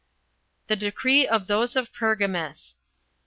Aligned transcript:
The 0.65 0.75
decree 0.75 1.27
of 1.27 1.45
those 1.45 1.75
of 1.75 1.93
Pergamus. 1.93 2.75